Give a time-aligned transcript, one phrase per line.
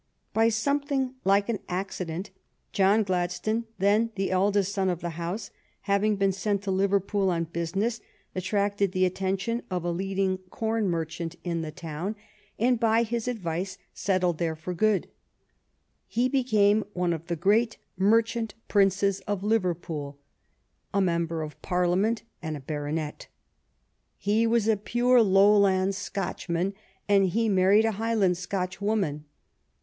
[0.33, 2.31] By something like an accident,
[2.71, 7.43] John Gladstone, then the eldest son of the house, having been sent to Liverpool on
[7.43, 8.01] business,
[8.33, 12.61] attracted the attention of a leading corn merchant of the town, THE STORY OF GLADSTONE'S
[12.61, 13.77] LIFE and by his advict.
[13.93, 15.07] settlc'd tlici L for good.
[16.07, 20.17] He be came one of the great merchant princes of Liver pool,
[20.91, 23.27] a member of Parliament, and a baronet.
[24.17, 26.73] He was a pure Lowland Scotchman,
[27.07, 29.25] and he married a Highland Scotch woman.